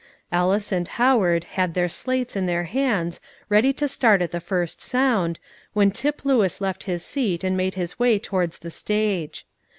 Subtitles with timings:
[0.31, 4.81] Ellis and Howard had their slates in their hands, ready to start at the first
[4.81, 5.37] sound,
[5.73, 9.45] when Tip Lewis left his seat and made his way towards the stage.